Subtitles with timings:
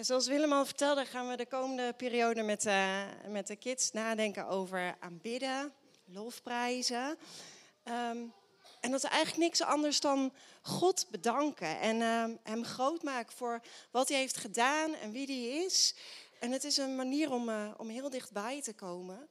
[0.00, 4.46] Zoals Willem al vertelde, gaan we de komende periode met, uh, met de kids nadenken
[4.46, 5.72] over aanbidden,
[6.04, 7.18] lofprijzen.
[7.84, 8.32] Um,
[8.80, 10.32] en dat is eigenlijk niks anders dan
[10.62, 13.60] God bedanken en uh, hem groot maken voor
[13.90, 15.94] wat hij heeft gedaan en wie hij is.
[16.38, 19.28] En het is een manier om, uh, om heel dichtbij te komen.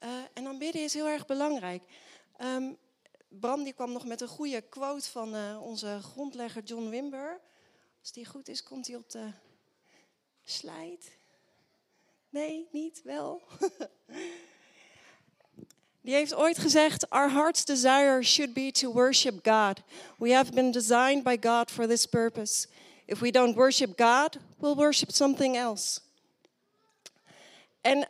[0.00, 1.82] Uh, en aanbidden is heel erg belangrijk.
[2.38, 2.76] Um,
[3.28, 7.40] Bram die kwam nog met een goede quote van onze grondlegger John Wimber.
[8.00, 9.30] Als die goed is, komt hij op de
[10.44, 10.98] slide.
[12.30, 13.42] Nee, niet, wel.
[16.02, 19.80] Die heeft ooit gezegd: Our heart's desire should be to worship God.
[20.18, 22.66] We have been designed by God for this purpose.
[23.04, 26.00] If we don't worship God, we'll worship something else.
[27.80, 28.08] En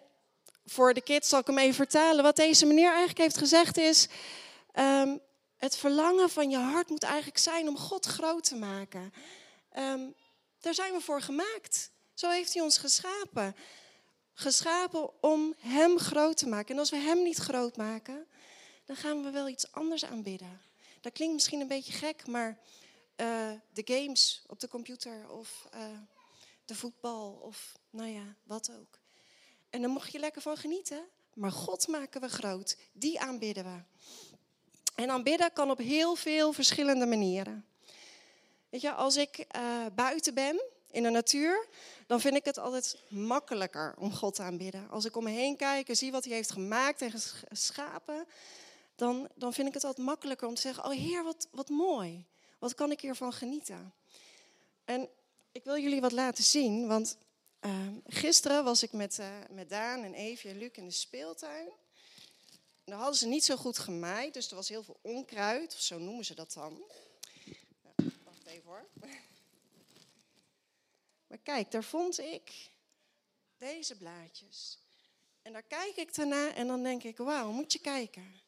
[0.67, 2.23] voor de kids zal ik hem even vertalen.
[2.23, 4.09] Wat deze meneer eigenlijk heeft gezegd is:
[4.75, 5.21] um,
[5.57, 9.13] het verlangen van je hart moet eigenlijk zijn om God groot te maken.
[9.79, 10.15] Um,
[10.61, 11.91] daar zijn we voor gemaakt.
[12.21, 13.57] Zo heeft hij ons geschapen
[14.35, 16.75] geschapen om Hem groot te maken.
[16.75, 18.27] En als we Hem niet groot maken,
[18.85, 20.61] dan gaan we wel iets anders aanbidden.
[21.01, 22.59] Dat klinkt misschien een beetje gek, maar
[23.17, 25.81] uh, de games op de computer of uh,
[26.65, 28.99] de voetbal of nou ja, wat ook.
[29.71, 31.05] En dan mocht je lekker van genieten.
[31.35, 32.77] Maar God maken we groot.
[32.93, 33.83] Die aanbidden we.
[34.95, 37.67] En aanbidden kan op heel veel verschillende manieren.
[38.69, 40.61] Weet je, als ik uh, buiten ben
[40.91, 41.67] in de natuur,
[42.07, 44.91] dan vind ik het altijd makkelijker om God te aanbidden.
[44.91, 47.13] Als ik om me heen kijk en zie wat hij heeft gemaakt en
[47.49, 48.27] geschapen,
[48.95, 52.27] dan, dan vind ik het altijd makkelijker om te zeggen, oh Heer, wat, wat mooi.
[52.59, 53.95] Wat kan ik hiervan genieten?
[54.85, 55.09] En
[55.53, 57.17] ik wil jullie wat laten zien, want
[57.61, 61.69] uh, gisteren was ik met, uh, met Daan en Evie en Luc in de speeltuin.
[62.85, 65.99] Daar hadden ze niet zo goed gemaaid, dus er was heel veel onkruid, of zo
[65.99, 66.83] noemen ze dat dan.
[68.25, 68.87] Wacht even hoor.
[71.43, 72.71] Kijk, daar vond ik
[73.59, 74.79] deze blaadjes.
[75.43, 78.41] En daar kijk ik daarna en dan denk ik, wauw, moet je kijken.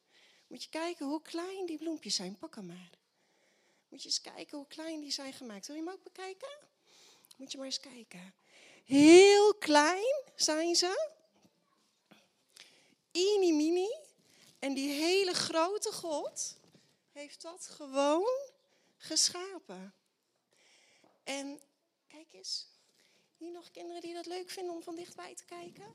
[0.46, 2.38] Moet je kijken hoe klein die bloempjes zijn.
[2.38, 2.90] Pak hem maar.
[3.88, 5.66] Moet je eens kijken hoe klein die zijn gemaakt.
[5.66, 6.58] Wil je hem ook bekijken?
[7.36, 8.34] Moet je maar eens kijken.
[8.84, 11.10] Heel klein zijn ze.
[13.10, 13.96] Ini mini.
[14.58, 16.56] En die hele grote God
[17.12, 18.50] heeft dat gewoon
[18.96, 19.94] geschapen.
[21.24, 21.60] En
[22.06, 22.66] kijk eens.
[23.42, 25.94] Hier nog kinderen die dat leuk vinden om van dichtbij te kijken?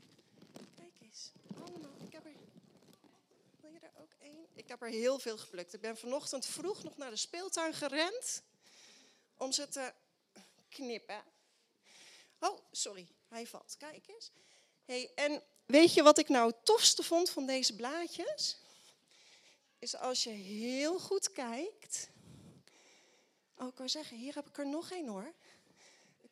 [0.75, 1.31] Kijk eens.
[1.65, 1.91] Allemaal.
[2.05, 2.31] Ik heb er.
[3.61, 4.47] Wil je er ook één?
[4.53, 5.73] Ik heb er heel veel geplukt.
[5.73, 8.41] Ik ben vanochtend vroeg nog naar de speeltuin gerend
[9.37, 9.93] om ze te
[10.69, 11.23] knippen.
[12.39, 13.07] Oh, sorry.
[13.27, 13.75] Hij valt.
[13.77, 14.31] Kijk eens.
[14.85, 18.57] Hey, en weet je wat ik nou het tofste vond van deze blaadjes?
[19.79, 22.09] Is als je heel goed kijkt.
[23.57, 25.33] Oh, ik wou zeggen, hier heb ik er nog één hoor.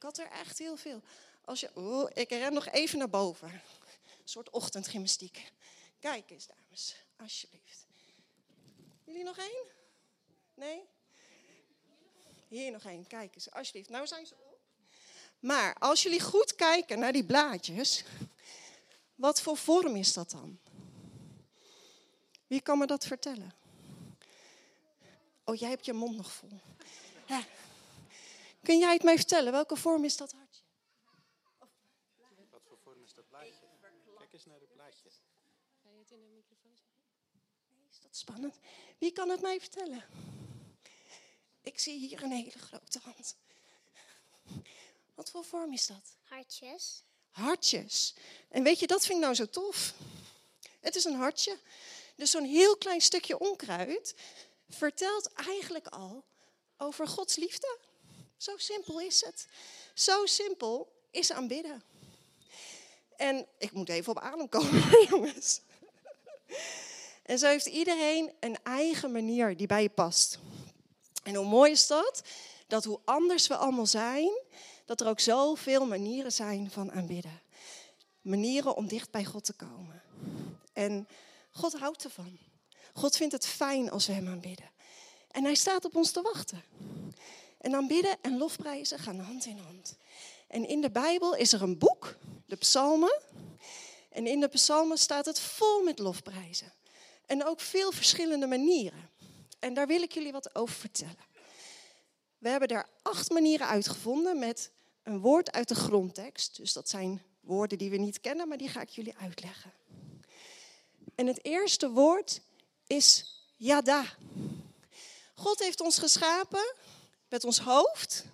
[0.05, 1.01] Had er echt heel veel.
[1.45, 3.49] Als je, oh, ik ren nog even naar boven.
[3.49, 3.61] Een
[4.23, 5.51] soort ochtendgymnastiek.
[5.99, 7.85] Kijk eens, dames, alsjeblieft.
[9.03, 9.65] Jullie nog één?
[10.53, 10.81] Nee?
[12.47, 13.89] Hier nog één, kijk eens, alsjeblieft.
[13.89, 14.59] Nou zijn ze op.
[15.39, 18.03] Maar als jullie goed kijken naar die blaadjes,
[19.15, 20.59] wat voor vorm is dat dan?
[22.47, 23.53] Wie kan me dat vertellen?
[25.43, 26.59] Oh, jij hebt je mond nog vol.
[27.25, 27.45] Ja.
[28.65, 29.51] Kun jij het mij vertellen?
[29.51, 30.63] Welke vorm is dat hartje?
[32.49, 33.67] Wat voor vorm is dat blaadje?
[34.17, 35.09] Kijk eens naar het blaadje.
[35.83, 36.95] Ga je het in de microfoon zeggen?
[37.69, 38.59] Nee, is dat spannend?
[38.97, 40.03] Wie kan het mij vertellen?
[41.61, 43.35] Ik zie hier een hele grote hand.
[45.15, 46.17] Wat voor vorm is dat?
[46.23, 47.03] Hartjes.
[47.29, 48.15] Hartjes.
[48.49, 49.93] En weet je, dat vind ik nou zo tof.
[50.79, 51.59] Het is een hartje.
[52.15, 54.15] Dus zo'n heel klein stukje onkruid
[54.69, 56.25] vertelt eigenlijk al
[56.77, 57.79] over Gods liefde.
[58.37, 59.47] Zo simpel is het.
[59.93, 61.83] Zo simpel is aanbidden.
[63.15, 65.61] En ik moet even op adem komen, jongens.
[67.23, 70.39] En zo heeft iedereen een eigen manier die bij je past.
[71.23, 72.23] En hoe mooi is dat?
[72.67, 74.31] Dat hoe anders we allemaal zijn,
[74.85, 77.41] dat er ook zoveel manieren zijn van aanbidden.
[78.21, 80.03] Manieren om dicht bij God te komen.
[80.73, 81.07] En
[81.51, 82.37] God houdt ervan.
[82.93, 84.69] God vindt het fijn als we Hem aanbidden.
[85.31, 86.63] En Hij staat op ons te wachten.
[87.65, 89.95] En aanbidden en lofprijzen gaan hand in hand.
[90.47, 93.21] En in de Bijbel is er een boek, de Psalmen.
[94.09, 96.73] En in de Psalmen staat het vol met lofprijzen.
[97.25, 99.09] En ook veel verschillende manieren.
[99.59, 101.25] En daar wil ik jullie wat over vertellen.
[102.37, 104.71] We hebben daar acht manieren uitgevonden met
[105.03, 106.57] een woord uit de grondtekst.
[106.57, 109.73] Dus dat zijn woorden die we niet kennen, maar die ga ik jullie uitleggen.
[111.15, 112.41] En het eerste woord
[112.87, 113.25] is
[113.55, 114.05] yada.
[115.33, 116.73] God heeft ons geschapen
[117.29, 118.25] met ons hoofd,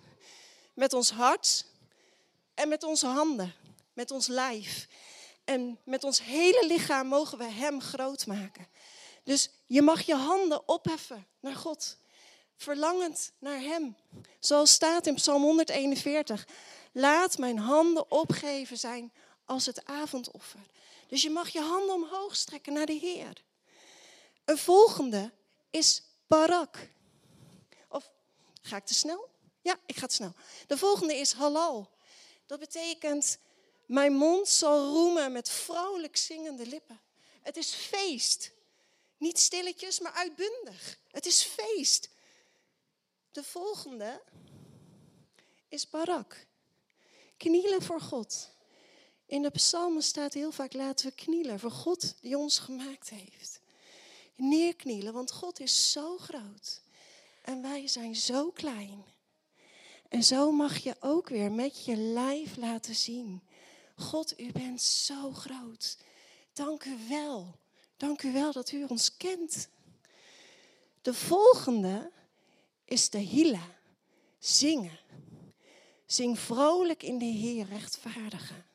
[0.74, 1.64] met ons hart
[2.54, 3.54] En met onze handen,
[3.92, 4.88] met ons lijf
[5.44, 8.68] en met ons hele lichaam mogen we Hem groot maken.
[9.24, 11.96] Dus je mag je handen opheffen naar God,
[12.56, 13.96] verlangend naar Hem.
[14.40, 16.46] Zoals staat in Psalm 141.
[16.92, 19.12] Laat mijn handen opgeven zijn
[19.44, 20.60] als het avondoffer.
[21.08, 23.42] Dus je mag je handen omhoog strekken naar de Heer.
[24.44, 25.32] Een volgende
[25.70, 26.88] is barak.
[28.62, 29.28] Ga ik te snel?
[29.60, 30.34] Ja, ik ga te snel.
[30.66, 31.90] De volgende is halal.
[32.46, 33.38] Dat betekent,
[33.86, 37.00] mijn mond zal roemen met vrolijk zingende lippen.
[37.42, 38.52] Het is feest.
[39.16, 40.98] Niet stilletjes, maar uitbundig.
[41.10, 42.08] Het is feest.
[43.32, 44.22] De volgende
[45.68, 46.46] is barak.
[47.36, 48.50] Knielen voor God.
[49.26, 53.60] In de psalmen staat heel vaak laten we knielen voor God die ons gemaakt heeft.
[54.36, 56.82] Neerknielen, want God is zo groot
[57.42, 59.04] en wij zijn zo klein.
[60.08, 63.42] En zo mag je ook weer met je lijf laten zien.
[63.96, 65.98] God, u bent zo groot.
[66.52, 67.58] Dank u wel.
[67.96, 69.68] Dank u wel dat u ons kent.
[71.02, 72.10] De volgende
[72.84, 73.76] is de hila.
[74.38, 74.98] Zingen.
[76.06, 78.66] Zing vrolijk in de Heer, rechtvaardigen.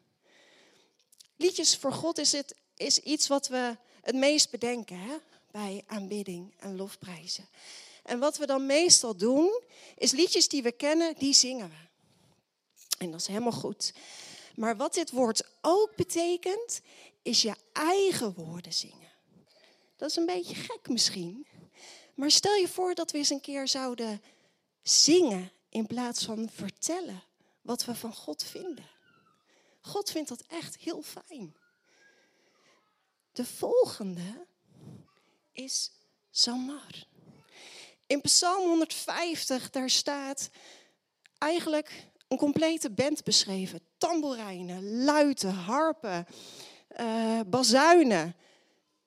[1.35, 5.15] Liedjes voor God is, het, is iets wat we het meest bedenken hè?
[5.51, 7.47] bij aanbidding en lofprijzen.
[8.07, 9.61] En wat we dan meestal doen,
[9.97, 11.75] is liedjes die we kennen, die zingen we.
[12.97, 13.93] En dat is helemaal goed.
[14.55, 16.81] Maar wat dit woord ook betekent,
[17.21, 19.11] is je eigen woorden zingen.
[19.95, 21.47] Dat is een beetje gek misschien.
[22.15, 24.21] Maar stel je voor dat we eens een keer zouden
[24.81, 27.23] zingen in plaats van vertellen
[27.61, 28.89] wat we van God vinden.
[29.81, 31.55] God vindt dat echt heel fijn.
[33.31, 34.45] De volgende
[35.51, 35.91] is
[36.29, 37.05] Zamar.
[38.07, 40.49] In Psalm 150, daar staat
[41.37, 43.79] eigenlijk een complete band beschreven.
[43.97, 46.27] Tamboerijnen, luiten, harpen,
[46.99, 48.35] uh, bazuinen.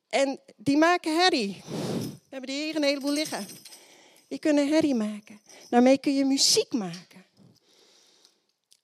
[0.08, 1.62] En die maken herrie.
[1.64, 3.46] We hebben die hier een heleboel liggen.
[4.28, 5.40] Die kunnen herrie maken.
[5.70, 7.24] Daarmee kun je muziek maken.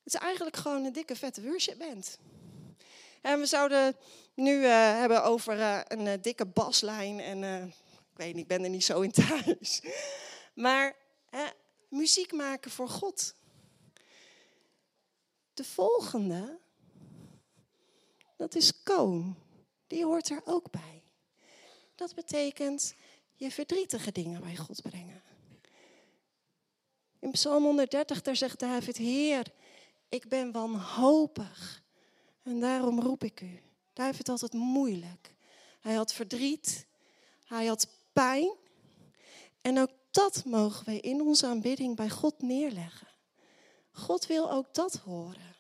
[0.04, 2.19] Het is eigenlijk gewoon een dikke vette worshipband.
[3.20, 3.96] En we zouden
[4.34, 7.20] nu uh, hebben over uh, een dikke baslijn.
[7.20, 7.72] En
[8.16, 9.82] ik weet niet, ik ben er niet zo in thuis.
[10.54, 10.96] Maar
[11.88, 13.34] muziek maken voor God.
[15.54, 16.58] De volgende,
[18.36, 19.36] dat is koon.
[19.86, 21.02] Die hoort er ook bij.
[21.94, 22.94] Dat betekent
[23.34, 25.22] je verdrietige dingen bij God brengen.
[27.19, 29.52] In Psalm 130, daar zegt David, Heer,
[30.08, 31.82] ik ben wanhopig.
[32.42, 33.60] En daarom roep ik u.
[33.92, 35.34] David had het moeilijk.
[35.80, 36.86] Hij had verdriet.
[37.44, 38.54] Hij had pijn.
[39.60, 43.08] En ook dat mogen wij in onze aanbidding bij God neerleggen.
[43.92, 45.56] God wil ook dat horen.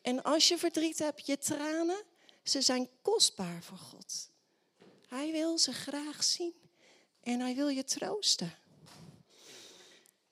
[0.00, 2.02] En als je verdriet hebt, je tranen,
[2.42, 4.30] ze zijn kostbaar voor God.
[5.08, 6.54] Hij wil ze graag zien
[7.20, 8.54] en hij wil je troosten.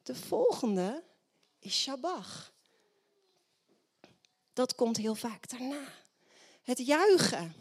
[0.03, 1.05] De volgende
[1.59, 2.53] is Shabbat.
[4.53, 5.85] Dat komt heel vaak daarna.
[6.63, 7.55] Het juichen.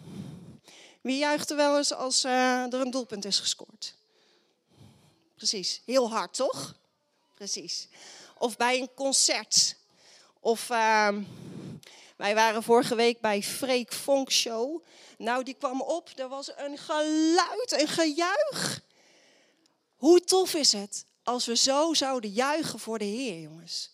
[1.01, 3.95] Wie juicht er wel eens als uh, er een doelpunt is gescoord?
[5.35, 6.75] Precies, heel hard toch?
[7.33, 7.87] Precies.
[8.37, 9.75] Of bij een concert.
[10.39, 11.17] Of uh,
[12.15, 14.83] wij waren vorige week bij Freek Fonk Show.
[15.17, 18.81] Nou, die kwam op, er was een geluid, een gejuich.
[19.95, 23.91] Hoe tof is het als we zo zouden juichen voor de Heer, jongens?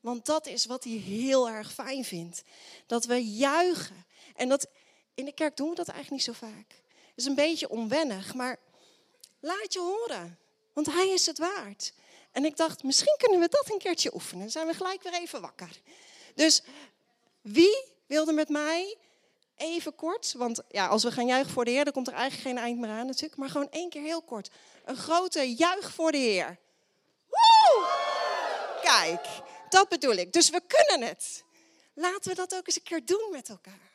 [0.00, 2.42] Want dat is wat hij heel erg fijn vindt.
[2.86, 4.06] Dat we juichen.
[4.34, 4.66] En dat,
[5.14, 6.82] in de kerk doen we dat eigenlijk niet zo vaak.
[6.88, 8.58] Het is een beetje onwennig, maar
[9.40, 10.38] laat je horen.
[10.72, 11.92] Want hij is het waard.
[12.32, 14.50] En ik dacht, misschien kunnen we dat een keertje oefenen.
[14.50, 15.80] Zijn we gelijk weer even wakker.
[16.34, 16.62] Dus
[17.40, 18.96] wie wilde met mij
[19.56, 22.48] even kort, want ja, als we gaan juichen voor de Heer, dan komt er eigenlijk
[22.48, 23.36] geen eind meer aan natuurlijk.
[23.36, 24.50] Maar gewoon één keer heel kort.
[24.84, 26.58] Een grote juich voor de Heer.
[27.28, 27.86] Woe!
[28.82, 29.26] Kijk,
[29.68, 30.32] dat bedoel ik.
[30.32, 31.44] Dus we kunnen het.
[31.94, 33.93] Laten we dat ook eens een keer doen met elkaar.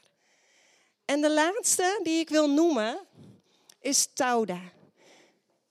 [1.09, 2.99] En de laatste die ik wil noemen
[3.79, 4.61] is Tauda.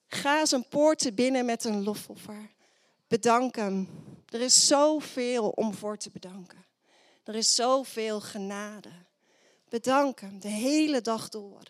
[0.06, 2.50] Ga zijn poorten binnen met een lofoffer.
[3.08, 3.88] Bedank hem.
[4.28, 6.64] Er is zoveel om voor te bedanken.
[7.24, 8.88] Er is zoveel genade.
[9.68, 11.62] Bedank hem de hele dag door.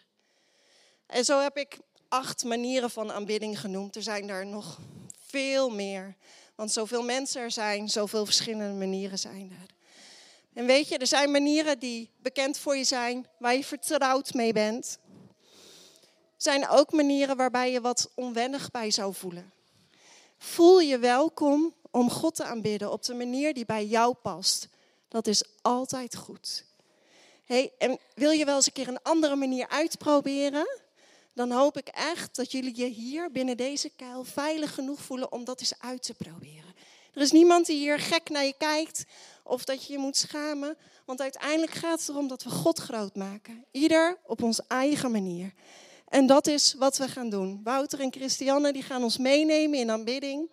[1.06, 3.96] En zo heb ik acht manieren van aanbidding genoemd.
[3.96, 4.78] Er zijn er nog
[5.26, 6.16] veel meer.
[6.54, 9.76] Want zoveel mensen er zijn, zoveel verschillende manieren zijn er.
[10.52, 14.52] En weet je, er zijn manieren die bekend voor je zijn, waar je vertrouwd mee
[14.52, 14.98] bent.
[16.36, 19.52] Er zijn ook manieren waarbij je wat onwennig bij zou voelen.
[20.38, 24.68] Voel je welkom om God te aanbidden op de manier die bij jou past.
[25.08, 26.64] Dat is altijd goed.
[27.44, 30.66] Hey, en wil je wel eens een keer een andere manier uitproberen?
[31.34, 35.44] Dan hoop ik echt dat jullie je hier binnen deze kuil veilig genoeg voelen om
[35.44, 36.74] dat eens uit te proberen.
[37.14, 39.04] Er is niemand die hier gek naar je kijkt
[39.48, 40.76] of dat je je moet schamen.
[41.04, 43.64] Want uiteindelijk gaat het erom dat we God groot maken.
[43.70, 45.52] Ieder op onze eigen manier.
[46.08, 47.60] En dat is wat we gaan doen.
[47.64, 50.50] Wouter en Christiane die gaan ons meenemen in aanbidding.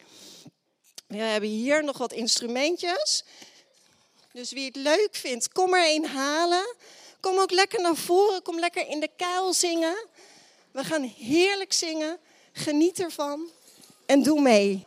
[1.08, 3.24] We hebben hier nog wat instrumentjes.
[4.32, 6.76] Dus wie het leuk vindt, kom er een halen.
[7.20, 10.08] Kom ook lekker naar voren, kom lekker in de kuil zingen.
[10.72, 12.20] We gaan heerlijk zingen.
[12.52, 13.50] Geniet ervan
[14.06, 14.84] en doe mee.